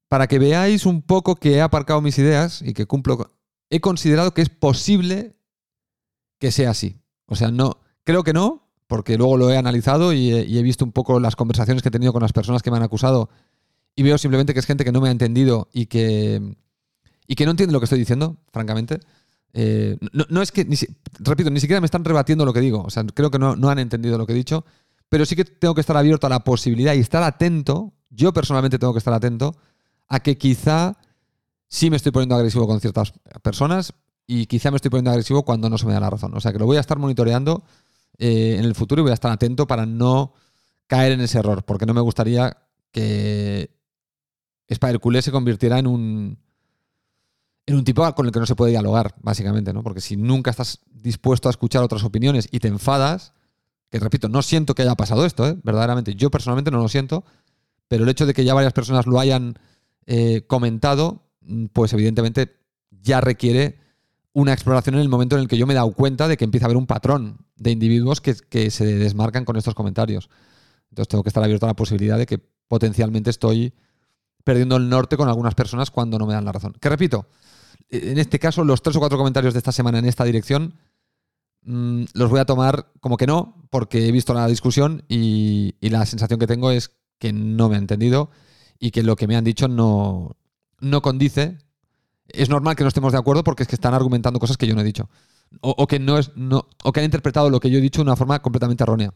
[0.09, 3.31] para que veáis un poco que he aparcado mis ideas y que cumplo,
[3.71, 5.37] he considerado que es posible
[6.39, 6.97] que sea así.
[7.27, 7.79] O sea, no,
[8.09, 11.83] creo que no, porque luego lo he analizado y he, visto un poco las conversaciones
[11.83, 13.29] que he tenido con las personas que me han acusado
[13.95, 16.57] y veo simplemente que es gente que no me ha entendido y que,
[17.27, 19.01] y que no entiende lo que estoy diciendo, francamente.
[19.53, 19.99] Eh,
[20.31, 20.67] no, es que,
[21.19, 22.83] repito, ni siquiera me están rebatiendo lo que digo.
[22.83, 24.65] O sea, creo que no, no han entendido lo que he dicho,
[25.11, 28.79] pero sí que tengo que estar abierto a la posibilidad y estar atento, yo personalmente
[28.79, 29.55] tengo que estar atento,
[30.09, 30.97] a que quizá
[31.69, 33.93] sí me estoy poniendo agresivo con ciertas personas,
[34.27, 36.35] y quizá me estoy poniendo agresivo cuando no se me da la razón.
[36.35, 37.65] O sea que lo voy a estar monitoreando
[38.19, 40.35] eh, en el futuro y voy a estar atento para no
[40.87, 42.57] caer en ese error, porque no me gustaría
[42.91, 43.71] que
[44.67, 46.39] spider se convirtiera en un
[47.67, 49.83] en un tipo con el que no se puede dialogar, básicamente, ¿no?
[49.83, 53.35] Porque si nunca estás dispuesto a escuchar otras opiniones y te enfadas,
[53.91, 55.59] que repito, no siento que haya pasado esto, ¿eh?
[55.63, 57.25] verdaderamente, yo personalmente no lo siento,
[57.87, 59.59] pero el hecho de que ya varias personas lo hayan
[60.07, 61.29] eh, comentado,
[61.75, 62.57] pues evidentemente
[62.91, 63.79] ya requiere
[64.39, 66.45] una exploración en el momento en el que yo me he dado cuenta de que
[66.45, 70.31] empieza a haber un patrón de individuos que, se desmarcan con estos comentarios.
[70.91, 73.75] Entonces tengo que estar abierto a la posibilidad de que potencialmente estoy
[74.45, 76.73] perdiendo el norte con algunas personas cuando no me dan la razón.
[76.81, 77.27] Que repito,
[77.91, 80.75] en este caso los tres o cuatro comentarios de esta semana en esta dirección
[81.63, 86.07] mm, los voy a tomar como que no, porque he visto la discusión y, la
[86.07, 88.31] sensación que tengo es que no me han entendido
[88.79, 90.37] y que lo que me han dicho no,
[90.79, 91.59] no condice
[92.29, 94.75] es normal que no estemos de acuerdo porque es que están argumentando cosas que yo
[94.75, 95.09] no he dicho.
[95.63, 96.37] O, que no es.
[96.37, 99.15] No, o que han interpretado lo que yo he dicho de una forma completamente errónea.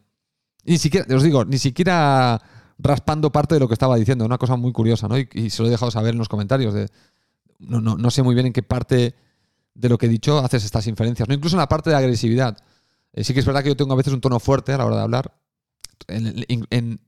[0.64, 2.40] ni siquiera, os digo, ni siquiera
[2.79, 4.25] raspando parte de lo que estaba diciendo.
[4.25, 5.18] Una cosa muy curiosa, ¿no?
[5.18, 6.72] Y, se lo he dejado saber en los comentarios.
[6.72, 6.88] De,
[7.59, 9.14] no, no, sé muy bien en qué parte
[9.75, 11.29] de lo que he dicho haces estas inferencias.
[11.29, 11.35] ¿no?
[11.35, 12.57] Incluso en la parte de agresividad.
[13.12, 14.87] Eh, sí que es verdad que yo tengo a veces un tono fuerte a la
[14.87, 15.37] hora de hablar.
[16.09, 16.98] En, en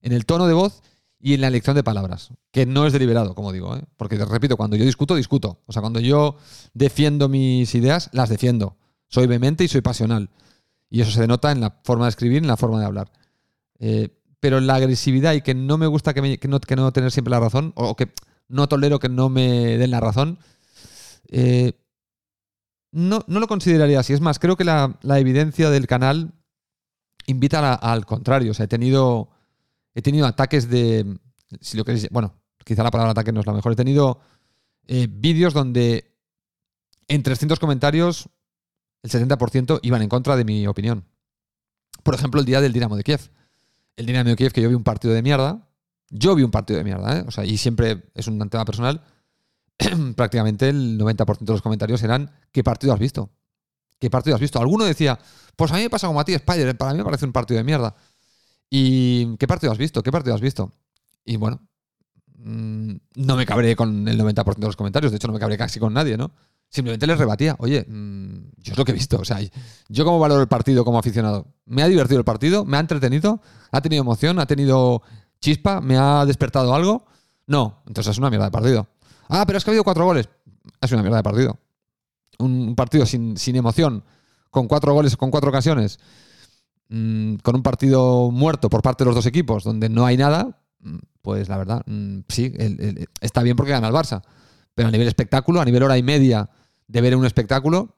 [0.00, 0.80] el tono de voz
[1.24, 3.82] y en la elección de palabras, que no es deliberado, como digo, ¿eh?
[3.96, 5.62] porque te repito, cuando yo discuto, discuto.
[5.64, 6.36] O sea, cuando yo
[6.74, 8.76] defiendo mis ideas, las defiendo.
[9.08, 10.28] Soy vehemente y soy pasional.
[10.90, 13.10] Y eso se denota en la forma de escribir, en la forma de hablar.
[13.78, 17.40] Eh, pero la agresividad y que no me gusta que, no, que, tener siempre la
[17.40, 18.12] razón, o que
[18.48, 20.38] no tolero que no me den la razón,
[21.30, 21.72] eh,
[22.92, 24.12] no, no, lo consideraría así.
[24.12, 26.34] Es más, creo que la, evidencia del canal
[27.24, 28.50] invita al contrario.
[28.50, 29.30] O sea, he tenido,
[29.94, 31.18] he tenido ataques de.
[31.60, 33.72] Si lo queréis, bueno, quizá la palabra ataque no es la mejor.
[33.72, 34.20] He tenido
[34.86, 36.16] eh, vídeos donde
[37.08, 38.28] en 300 comentarios
[39.02, 41.04] el 70% iban en contra de mi opinión.
[42.02, 43.30] Por ejemplo, el día del Dinamo de Kiev.
[43.96, 45.68] El Dinamo de Kiev, que yo vi un partido de mierda.
[46.10, 47.24] Yo vi un partido de mierda, ¿eh?
[47.26, 49.02] O sea, y siempre es un tema personal.
[50.16, 53.30] prácticamente el 90% de los comentarios eran ¿qué partido has visto?
[53.98, 54.60] ¿Qué partido has visto?
[54.60, 55.18] Alguno decía,
[55.56, 57.58] pues a mí me pasa como a ti, Spider, para mí me parece un partido
[57.58, 57.94] de mierda.
[58.76, 60.02] ¿Y qué partido has visto?
[60.02, 60.72] ¿Qué partido has visto?
[61.24, 61.60] Y bueno,
[62.38, 65.56] mm, no me cabré con el 90% de los comentarios, de hecho no me cabré
[65.56, 66.32] casi con nadie, ¿no?
[66.70, 69.20] Simplemente les rebatía, oye, mm, yo es lo que he visto.
[69.20, 69.38] O sea,
[69.88, 71.46] yo como valoro el partido como aficionado.
[71.66, 72.64] ¿Me ha divertido el partido?
[72.64, 73.40] ¿Me ha entretenido?
[73.70, 74.40] ¿Ha tenido emoción?
[74.40, 75.02] ¿Ha tenido
[75.40, 75.80] chispa?
[75.80, 77.06] ¿Me ha despertado algo?
[77.46, 78.88] No, entonces es una mierda de partido.
[79.28, 80.28] Ah, pero es que ha habido cuatro goles.
[80.80, 81.60] Es una mierda de partido.
[82.40, 84.02] Un partido sin, emoción,
[84.50, 86.00] con cuatro goles, con cuatro ocasiones,
[86.88, 90.58] mm, con un partido muerto por parte de los dos equipos, donde no hay nada,
[90.80, 91.84] mm, pues la verdad,
[92.28, 92.52] sí,
[93.20, 94.22] está bien porque gana el Barça.
[94.74, 96.50] Pero a nivel espectáculo, a nivel hora y media
[96.88, 97.94] de ver un espectáculo,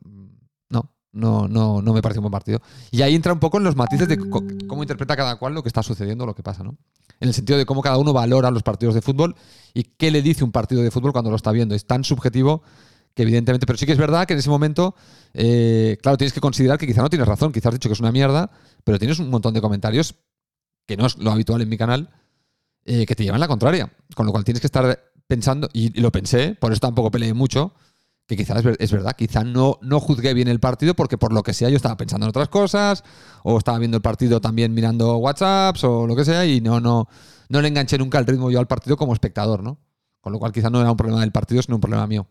[0.69, 2.61] no, no, no, no me parece un buen partido.
[2.91, 5.69] Y ahí entra un poco en los matices de cómo interpreta cada cual lo que
[5.69, 6.77] está sucediendo, lo que pasa, ¿no?
[7.19, 9.35] En el sentido de cómo cada uno valora los partidos de fútbol
[9.73, 11.75] y qué le dice un partido de fútbol cuando lo está viendo.
[11.75, 12.63] Es tan subjetivo
[13.17, 14.95] que evidentemente, pero sí que es verdad que en ese momento,
[15.33, 18.01] eh, claro, tienes que considerar que quizá no tienes razón, quizás has dicho que es
[18.01, 18.51] una mierda,
[18.85, 20.17] pero tienes un montón de comentarios,
[20.87, 22.11] que no es lo habitual en mi canal,
[22.85, 23.91] eh, que te llevan la contraria.
[24.15, 27.73] Con lo cual tienes que estar pensando, y, lo pensé, por eso tampoco peleé mucho,
[28.27, 31.55] que quizás es, verdad, quizá no, no juzgué bien el partido porque por lo que
[31.55, 33.03] sea yo estaba pensando en otras cosas,
[33.45, 37.09] o estaba viendo el partido también mirando WhatsApps o lo que sea, y no, no,
[37.49, 39.79] no le enganché nunca el ritmo yo al partido como espectador, ¿no?
[40.21, 42.27] Con lo cual quizá no era un problema del partido, sino un problema mío.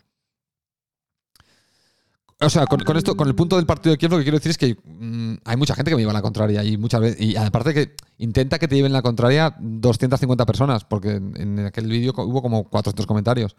[2.42, 4.52] O sea, con, esto, con el punto del partido de Kiev, lo que quiero decir
[4.52, 7.38] es que mm, hay mucha gente que me lleva la contraria y muchas veces, y
[7.38, 12.42] aparte que intenta que te lleven la contraria 250 personas, porque en, aquel vídeo hubo
[12.42, 13.56] como 400 comentarios.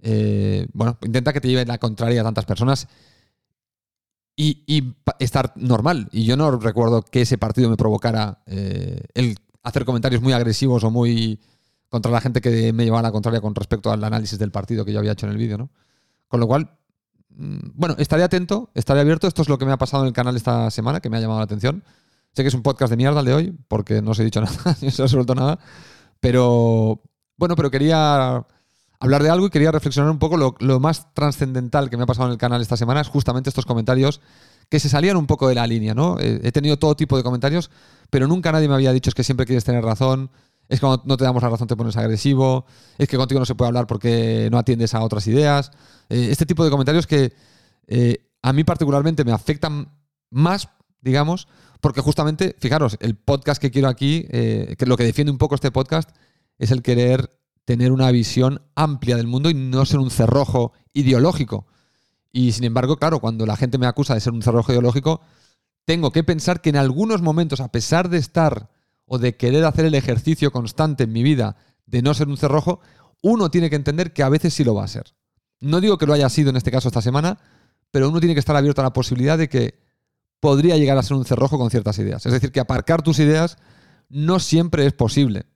[0.00, 2.86] Eh, bueno, intenta que te lleven la contraria a tantas personas
[4.36, 6.08] y, estar normal.
[6.12, 10.84] Y yo no recuerdo que ese partido me provocara eh, el hacer comentarios muy agresivos
[10.84, 11.40] o muy
[11.88, 14.92] contra la gente que me llevaba la contraria con respecto al análisis del partido que
[14.92, 15.70] yo había hecho en el vídeo, ¿no?
[16.28, 16.78] Con lo cual,
[17.30, 19.26] bueno, estaré atento, estaré abierto.
[19.26, 21.20] Esto es lo que me ha pasado en el canal esta semana, que me ha
[21.20, 21.84] llamado la atención.
[22.32, 24.40] Sé que es un podcast de mierda el de hoy, porque no os he dicho
[24.42, 25.58] nada, ni os he resuelto nada.
[26.20, 27.02] Pero,
[27.36, 28.46] bueno, pero quería
[29.00, 30.36] hablar de algo y quería reflexionar un poco.
[30.36, 33.66] Lo, más trascendental que me ha pasado en el canal esta semana es justamente estos
[33.66, 34.20] comentarios
[34.68, 36.16] que se salían un poco de la línea, ¿no?
[36.18, 37.70] He, tenido todo tipo de comentarios,
[38.10, 40.30] pero nunca nadie me había dicho es que siempre quieres tener razón,
[40.68, 42.66] es que cuando no te damos la razón te pones agresivo,
[42.98, 45.70] es que contigo no se puede hablar porque no atiendes a otras ideas.
[46.08, 47.32] Eh, este tipo de comentarios que
[47.86, 49.88] eh, a mí particularmente me afectan
[50.30, 50.68] más,
[51.00, 51.48] digamos,
[51.80, 55.54] porque justamente, fijaros, el podcast que quiero aquí, eh, que lo que defiende un poco
[55.54, 56.10] este podcast,
[56.58, 61.66] es el querer tener una visión amplia del mundo y no ser un cerrojo ideológico.
[62.30, 65.22] Y sin embargo, claro, cuando la gente me acusa de ser un cerrojo ideológico,
[65.84, 68.68] tengo que pensar que en algunos momentos, a pesar de estar
[69.08, 72.80] o de querer hacer el ejercicio constante en mi vida de no ser un cerrojo,
[73.22, 75.14] uno tiene que entender que a veces sí lo va a ser.
[75.60, 77.38] No digo que lo haya sido en este caso esta semana,
[77.90, 79.80] pero uno tiene que estar abierto a la posibilidad de que
[80.40, 82.24] podría llegar a ser un cerrojo con ciertas ideas.
[82.26, 83.56] Es decir, que aparcar tus ideas
[84.08, 85.46] no siempre es posible.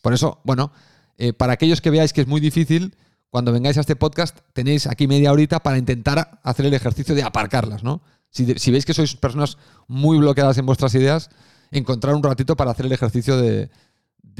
[0.00, 0.72] Por eso, bueno,
[1.18, 2.96] eh, para aquellos que veáis que es muy difícil,
[3.28, 7.24] cuando vengáis a este podcast tenéis aquí media horita para intentar hacer el ejercicio de
[7.24, 8.02] aparcarlas, ¿no?
[8.30, 11.30] Si, si veis que sois personas muy bloqueadas en vuestras ideas,
[11.78, 13.70] encontrar un ratito para hacer el ejercicio de,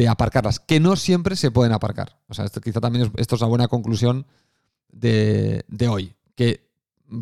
[0.09, 2.18] aparcarlas, que no siempre se pueden aparcar.
[2.29, 4.27] O sea, esto quizá también es, esto es una buena conclusión
[4.90, 6.68] de, hoy, que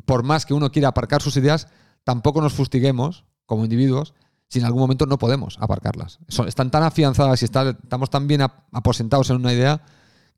[0.04, 1.68] por más que uno quiera aparcar sus ideas,
[2.02, 4.14] tampoco nos fustiguemos como individuos
[4.48, 6.18] si en algún momento no podemos aparcarlas.
[6.46, 9.82] están tan afianzadas y estamos tan bien aposentados en una idea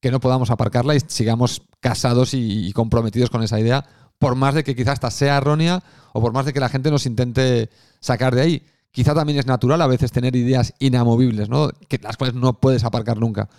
[0.00, 3.84] que no podamos aparcarla y sigamos casados y, y, comprometidos con esa idea,
[4.18, 6.90] por más de que quizás esta sea errónea o por más de que la gente
[6.90, 8.62] nos intente sacar de ahí.
[8.96, 11.68] Quizá también es natural a veces tener ideas inamovibles, ¿no?
[11.86, 13.50] que las cuales no puedes aparcar nunca.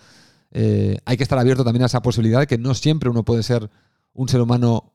[0.50, 3.44] Eh, hay que estar abierto también a esa posibilidad de que no siempre uno puede
[3.44, 3.70] ser
[4.14, 4.94] un ser humano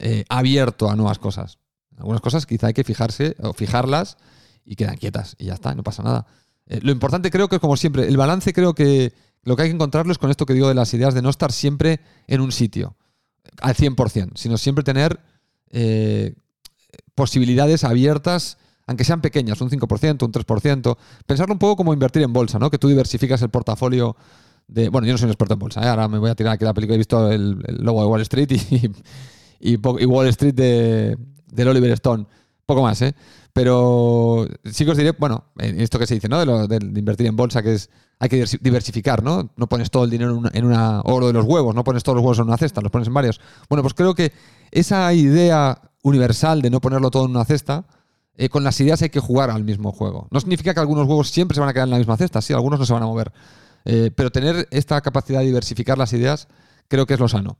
[0.00, 1.58] eh, abierto a nuevas cosas.
[1.96, 4.16] Algunas cosas quizá hay que fijarse o fijarlas
[4.64, 6.26] y quedan quietas y ya está, no pasa nada.
[6.66, 9.12] Eh, lo importante creo que, como siempre, el balance creo que
[9.44, 11.30] lo que hay que encontrarlo es con esto que digo de las ideas de no
[11.30, 12.96] estar siempre en un sitio
[13.62, 15.20] al 100%, sino siempre tener
[17.14, 20.96] posibilidades abiertas, aunque sean pequeñas, un 5%, un 3%.
[21.26, 22.70] Pensarlo un poco como invertir en bolsa, ¿no?
[22.70, 24.16] Que tú diversificas el portafolio
[24.68, 24.88] de...
[24.88, 25.88] Bueno, yo no soy un experto en bolsa, ¿eh?
[25.88, 28.50] ahora me voy a tirar aquí la película, he visto el, logo de Wall Street
[28.50, 28.90] y,
[29.72, 31.16] y, Wall Street de,
[31.46, 32.26] del Oliver Stone.
[32.66, 33.14] Poco más, ¿eh?
[33.52, 36.40] Pero sí que os diré, bueno, esto que se dice, ¿no?
[36.40, 36.64] De, lo,
[36.98, 39.52] invertir en bolsa, que es, hay que diversificar, ¿no?
[39.56, 42.02] No pones todo el dinero en una, en una, oro de los huevos, no pones
[42.02, 43.40] todos los huevos en una cesta, los pones en varios.
[43.68, 44.32] Bueno, pues creo que
[44.70, 47.86] esa idea universal de no ponerlo todo en una cesta,
[48.36, 50.28] eh, con las ideas hay que jugar al mismo juego.
[50.30, 52.52] No significa que algunos huevos siempre se van a quedar en la misma cesta, sí,
[52.52, 53.32] algunos no se van a mover.
[53.84, 56.48] Eh, pero tener esta capacidad de diversificar las ideas
[56.88, 57.58] creo que es lo sano.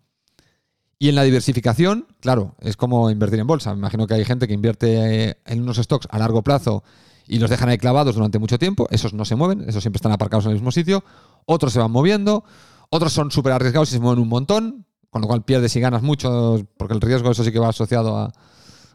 [0.98, 3.72] Y en la diversificación, claro, es como invertir en bolsa.
[3.72, 6.82] Me imagino que hay gente que invierte eh, en unos stocks a largo plazo
[7.26, 8.86] y los dejan ahí clavados durante mucho tiempo.
[8.90, 11.04] Esos no se mueven, esos siempre están aparcados en el mismo sitio.
[11.46, 12.44] Otros se van moviendo,
[12.90, 16.02] otros son súper arriesgados y se mueven un montón, con lo cual pierdes y ganas
[16.02, 18.32] mucho, porque el riesgo eso sí que va asociado a,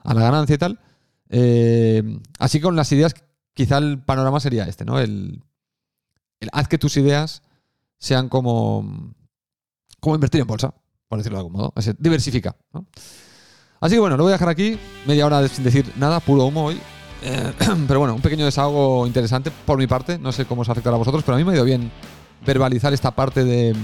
[0.03, 0.79] la ganancia y tal.
[1.29, 3.13] Eh, así con las ideas,
[3.53, 4.99] quizá el panorama sería este, ¿no?
[4.99, 5.43] El,
[6.51, 7.41] haz que tus ideas
[7.97, 9.13] sean como,
[9.99, 10.73] como invertir en bolsa
[11.09, 11.73] por decirlo de algún modo.
[11.97, 12.55] diversifica.
[13.81, 14.79] Así que bueno, lo voy a dejar aquí.
[15.05, 16.79] Media hora sin decir nada, puro humo hoy.
[17.23, 17.53] Eh,
[17.87, 20.19] pero bueno, un pequeño desahogo interesante por mi parte.
[20.19, 21.91] No sé cómo os afectará a vosotros, pero a mí me ha ido bien
[22.45, 23.75] verbalizar esta parte de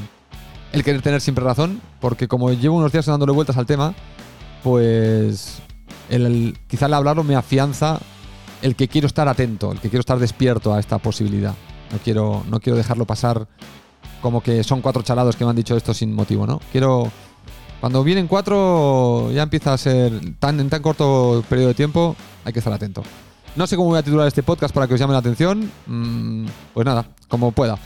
[0.71, 3.95] el querer tener siempre razón, porque como llevo unos días dándole vueltas al tema,
[4.61, 5.61] pues
[6.09, 7.99] el, quizá al hablarlo me afianza
[8.61, 11.53] el que quiero estar atento, el que quiero estar despierto a esta posibilidad.
[11.91, 13.47] No quiero, no quiero dejarlo pasar
[14.21, 16.59] como que son cuatro chalados que me han dicho esto sin motivo, ¿no?
[16.71, 17.11] Quiero.
[17.79, 22.51] Cuando vienen cuatro, ya empieza a ser tan, en tan corto periodo de tiempo, hay
[22.51, 23.03] que estar atento.
[23.55, 25.69] No sé cómo voy a titular este podcast para que os llame la atención.
[25.85, 27.77] Mm, pues nada, como pueda.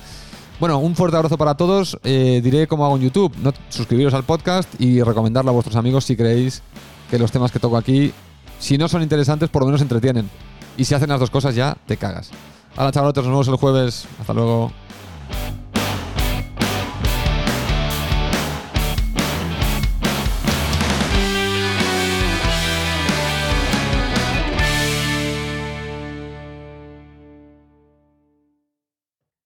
[0.59, 1.97] Bueno, un fuerte abrazo para todos.
[2.03, 3.33] Eh, diré cómo hago en YouTube.
[3.69, 6.61] Suscribiros al podcast y recomendarlo a vuestros amigos si creéis
[7.09, 8.13] que los temas que toco aquí,
[8.59, 10.29] si no son interesantes, por lo menos entretienen.
[10.77, 12.31] Y si hacen las dos cosas ya, te cagas.
[12.77, 14.05] Hola chavalotes, nos vemos el jueves.
[14.19, 14.71] Hasta luego.